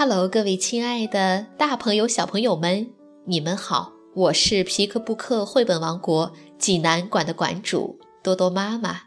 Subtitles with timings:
[0.00, 2.88] Hello，各位亲爱的大朋友、小朋友们，
[3.24, 3.90] 你们好！
[4.14, 9.00] 我是皮克布克绘本王国济南馆的馆主多多妈妈。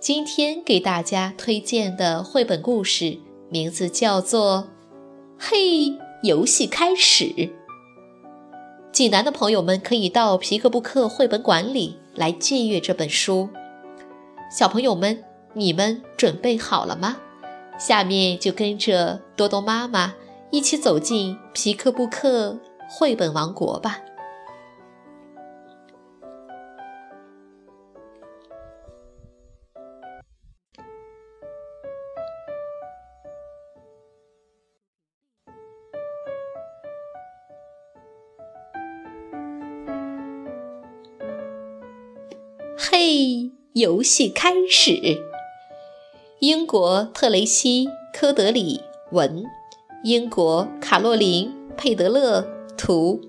[0.00, 3.18] 今天给大家推荐的绘本故事
[3.50, 4.68] 名字叫做
[5.50, 7.24] 《嘿，游戏开始》。
[8.90, 13.50] 济南的朋友们可以到皮克布克绘本馆里来借阅这本书。
[14.50, 17.18] 小朋友们，你们准备好了吗？
[17.78, 20.14] 下面就跟着多多妈妈
[20.50, 22.58] 一起走进皮克布克
[22.88, 24.00] 绘本王国吧。
[42.78, 45.35] 嘿，游戏开始。
[46.40, 49.42] 英国特雷西·科德里文，
[50.04, 53.22] 英国卡洛琳·佩德勒图，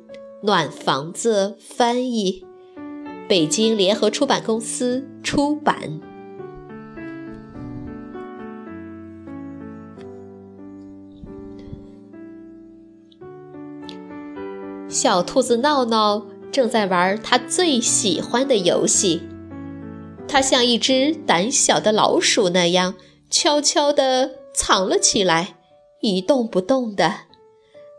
[0.44, 2.46] 暖房子翻译，
[3.30, 6.02] 北京联合出版公司出版。
[14.90, 19.22] 小兔子闹闹正在玩他最喜欢的游戏。
[20.28, 22.96] 它像一只胆小的老鼠那样，
[23.30, 25.56] 悄悄地藏了起来，
[26.02, 27.14] 一动不动的。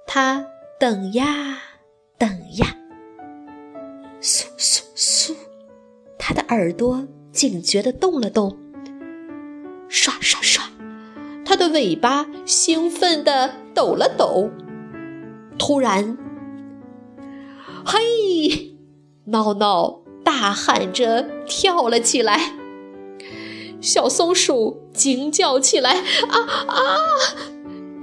[0.07, 0.47] 它
[0.79, 1.59] 等呀
[2.19, 2.77] 等呀，
[4.21, 5.35] 簌簌簌，
[6.19, 8.57] 它的耳朵警觉地动了动。
[9.89, 10.65] 刷刷刷，
[11.45, 14.51] 它的尾巴兴奋地抖了抖。
[15.59, 16.17] 突然，
[17.85, 18.77] 嘿，
[19.25, 20.03] 闹闹！
[20.29, 22.53] 大喊着跳了起来，
[23.81, 26.97] 小松鼠惊叫起来：“啊啊！”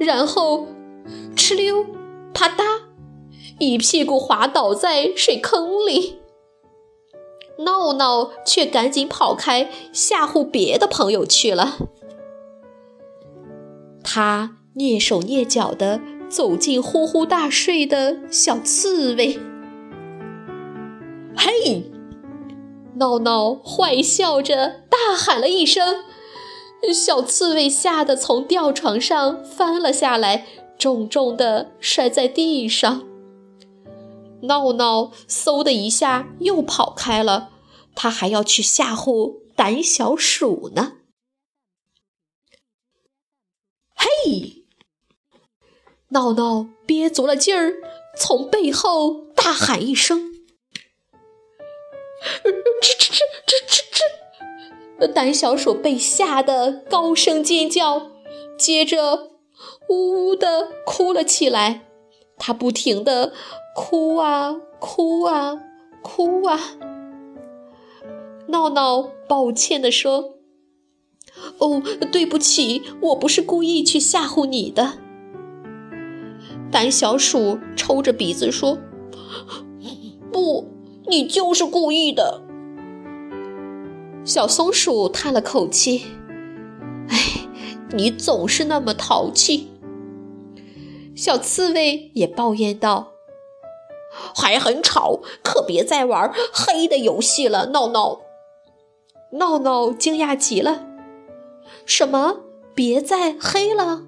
[0.02, 0.68] 然后
[1.36, 1.86] 哧溜，
[2.34, 2.64] 啪嗒，
[3.60, 6.18] 一屁股滑倒在水坑里。
[7.60, 11.78] 闹闹却赶紧跑开，吓唬别的朋友去了。
[14.04, 19.40] 他蹑手蹑脚地走进呼呼大睡的小刺猬。
[21.38, 21.92] 嘿！
[22.96, 26.04] 闹闹坏笑着大喊了一声，
[26.94, 30.46] 小刺猬吓得从吊床上翻了下来，
[30.78, 33.04] 重重的摔在地上。
[34.44, 37.50] 闹闹嗖的一下又跑开了，
[37.96, 40.94] 他还要去吓唬胆小鼠呢。
[43.96, 44.64] 嘿！
[46.10, 47.74] 闹闹憋足了劲儿，
[48.18, 50.35] 从背后大喊一声。
[53.46, 55.14] 吱吱吱！
[55.14, 58.12] 胆小鼠被吓得高声尖叫，
[58.58, 59.32] 接着
[59.90, 61.82] 呜呜地哭了起来。
[62.38, 63.34] 它不停地
[63.76, 65.60] 哭啊哭啊
[66.02, 66.60] 哭啊。
[68.48, 70.36] 闹闹抱歉地说
[71.60, 71.82] ：“哦，
[72.12, 75.00] 对不起，我不是故意去吓唬你的。”
[76.72, 78.78] 胆小鼠抽着鼻子说
[80.32, 80.72] ：“不。”
[81.08, 82.42] 你就是故意的，
[84.26, 86.08] 小松鼠叹了口气
[87.10, 87.18] ：“哎，
[87.94, 89.70] 你总是那么淘气。”
[91.16, 93.12] 小刺猬也抱怨道
[94.36, 98.22] ：“还很吵，可别再玩黑的游戏了。”闹闹，
[99.34, 100.88] 闹闹惊讶极了
[101.86, 102.42] ：“什么？
[102.74, 104.02] 别再黑了？”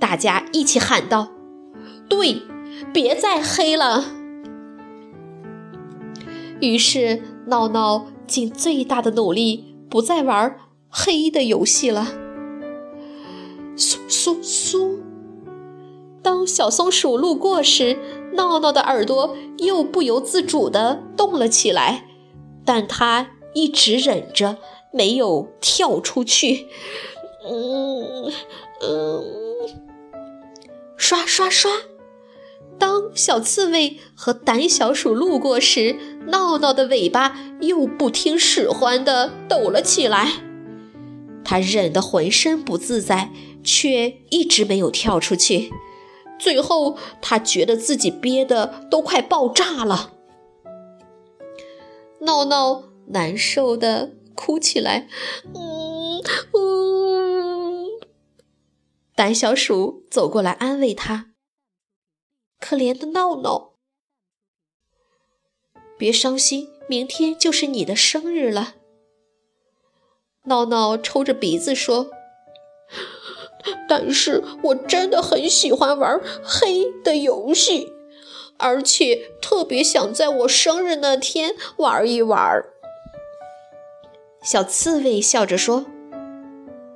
[0.00, 1.28] 大家一起喊道
[2.08, 2.42] ：“对，
[2.92, 4.06] 别再黑了。”
[6.60, 10.56] 于是，闹闹尽最大的努力，不再玩
[10.88, 12.08] 黑的游戏了。
[13.76, 14.98] 簌簌簌！
[16.22, 17.98] 当小松鼠路过时，
[18.32, 22.06] 闹闹的耳朵又不由自主地动了起来，
[22.64, 24.56] 但它一直忍着，
[24.90, 26.68] 没有跳出去。
[27.46, 28.32] 嗯
[28.80, 29.24] 嗯，
[30.96, 31.70] 刷刷刷！
[32.78, 35.96] 当小刺猬和胆小鼠路过时，
[36.28, 40.42] 闹闹的尾巴又不听使唤的抖了起来。
[41.44, 43.30] 它忍得浑身不自在，
[43.62, 45.72] 却一直没有跳出去。
[46.38, 50.12] 最后，它觉得自己憋得都快爆炸了。
[52.20, 55.06] 闹闹难受的哭起来
[55.54, 56.22] ：“嗯
[56.54, 57.86] 嗯。”
[59.14, 61.26] 胆小鼠走过来安慰他。
[62.58, 63.73] 可怜的闹闹，
[65.98, 68.74] 别伤心，明天就是你的生日了。
[70.46, 72.10] 闹闹抽着鼻子说
[73.88, 77.92] ：“但是我真的很喜欢玩黑的游戏，
[78.58, 82.64] 而且特别想在我生日那天玩一玩。
[84.42, 85.86] 小刺猬笑着说：“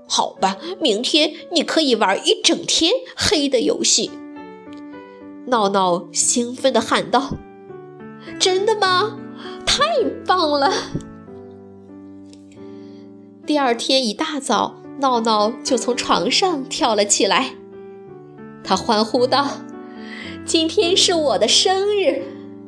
[0.06, 4.11] 好吧，明天你可以玩一整天黑的游戏。”
[5.49, 7.39] 闹闹兴奋地喊道
[8.39, 9.19] ：“真的吗？
[9.67, 9.85] 太
[10.27, 10.73] 棒了！”
[13.47, 17.55] 第二天一大早，闹闹就从床上跳了起来。
[18.63, 19.49] 他欢呼道
[20.45, 22.23] ：“今天是我的生日！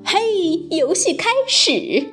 [0.05, 2.13] 嘿，游戏开始！”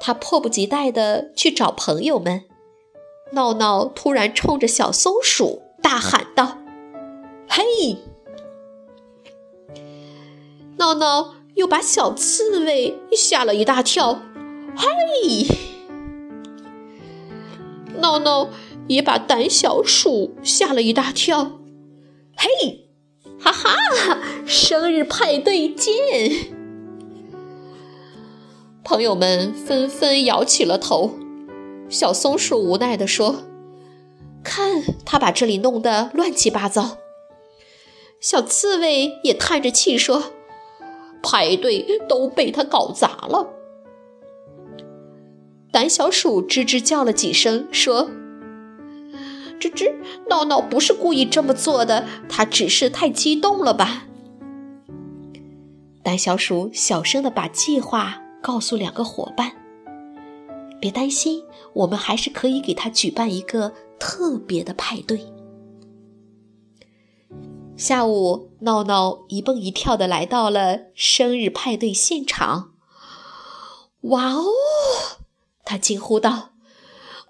[0.00, 2.44] 他迫不及待地去找朋友们。
[3.32, 6.58] 闹闹突然冲着小松鼠大喊道
[7.48, 7.98] ：“嘿！”
[10.78, 14.22] 闹闹又把小刺猬吓了一大跳。
[14.78, 14.86] “嘿！”
[17.98, 18.48] 闹闹
[18.86, 21.58] 也把胆小鼠吓了一大跳。
[22.36, 22.88] 嘿，
[23.40, 23.76] 哈哈，
[24.46, 26.54] 生日派对见！
[28.84, 31.18] 朋友们纷纷摇起了头。
[31.88, 33.42] 小松鼠无奈地说
[34.44, 36.98] ：“看他把这里弄得乱七八糟。”
[38.22, 40.34] 小刺猬也叹着气说
[41.22, 43.48] ：“派对都被他搞砸了。”
[45.70, 48.10] 胆小鼠吱吱叫了几声，说
[49.60, 49.94] ：“吱吱，
[50.28, 54.04] 闹闹不是故意这么做的，他只是太激动了吧？”
[56.02, 59.52] 胆小鼠小声的把计划告诉两个伙伴
[60.80, 61.42] ：“别担心，
[61.74, 65.20] 我们还是可以给他举办一个特别的派对。”
[67.78, 72.72] 下午，闹闹一蹦一跳的来到了生日派对现场。
[74.00, 74.46] 哇哦！
[75.64, 76.50] 他惊呼道：“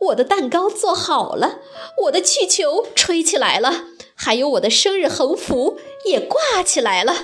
[0.08, 1.58] 我的蛋糕做好了，
[2.04, 7.14] 我的气球吹起来了，还有我的生日横幅也挂起来了。”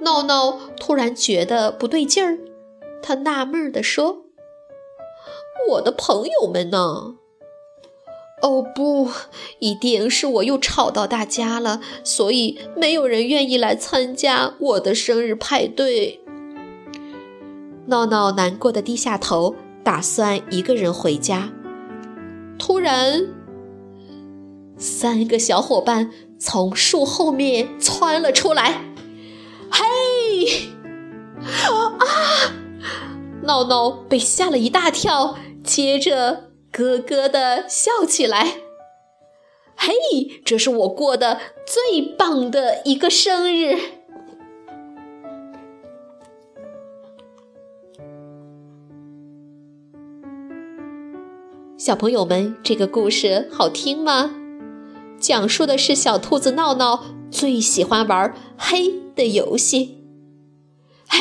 [0.00, 2.38] 闹闹突然觉得不对劲儿，
[3.02, 4.24] 他纳闷地说
[5.72, 7.16] ：“我的朋友们呢
[8.42, 9.08] ？”“哦，不，
[9.60, 16.20] 一定是我又吵到大家了，所以没有人愿意来参加我的生日派对。”
[17.86, 21.50] 闹闹难过的低下头，打算一个人回家。
[22.58, 23.26] 突然，
[24.76, 28.84] 三个小伙伴从树后面窜了出来。
[29.70, 30.68] 嘿！
[31.40, 31.98] 啊！
[33.42, 38.56] 闹闹被吓了一大跳，接着咯咯的笑起来。
[39.76, 39.92] 嘿，
[40.44, 43.78] 这是我过的最棒的一个生日。
[51.76, 54.34] 小朋友们，这个故事好听吗？
[55.18, 59.98] 讲述的是小兔子闹闹最喜欢玩黑的游戏。
[61.08, 61.20] 嘿，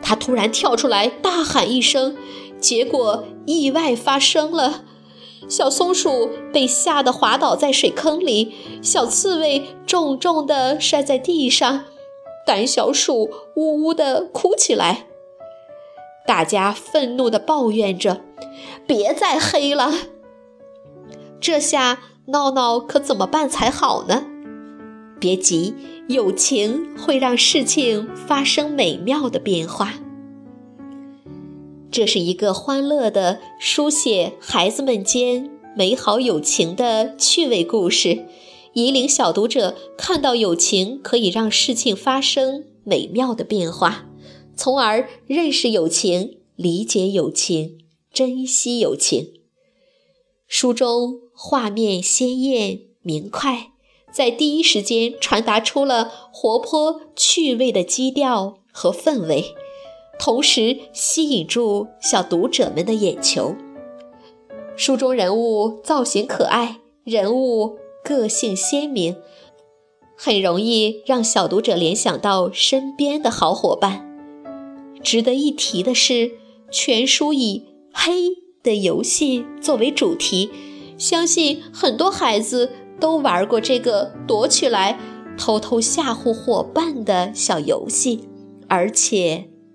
[0.00, 2.16] 它突然跳出来大喊一声，
[2.60, 4.84] 结果意外发生了。
[5.48, 8.52] 小松鼠被吓得滑倒在水坑里，
[8.82, 11.84] 小刺猬重重地摔在地上，
[12.46, 15.06] 胆小鼠呜呜地哭起来。
[16.26, 18.20] 大家愤怒地抱怨着。
[18.86, 19.92] 别再黑了，
[21.40, 24.24] 这下闹闹可怎么办才好呢？
[25.18, 25.74] 别急，
[26.08, 29.94] 友情会让事情发生美妙的变化。
[31.90, 38.26] 这是一个欢乐的书写孩子们间美好友情的趣味故事，
[38.74, 44.06] 引领小读者看到友情可以让事情发生美妙的变化，
[44.54, 47.78] 从而认识友情，理解友情。
[48.12, 49.34] 珍惜友情。
[50.48, 53.70] 书中画面鲜艳明快，
[54.12, 59.54] 在第一时间传达出了活泼趣味的基调和氛围，
[60.18, 63.54] 同时吸引住小读者们的眼球。
[64.76, 69.16] 书中人物造型可爱，人物个性鲜明，
[70.16, 74.06] 很容易让小读者联想到身边的好伙伴。
[75.02, 76.32] 值得一提的是，
[76.70, 78.28] 全书以黑
[78.62, 80.50] 的游戏作为主题，
[80.98, 84.98] 相信很多孩子都玩过这个躲起来、
[85.38, 88.28] 偷偷吓唬伙伴的小游戏，
[88.68, 89.48] 而且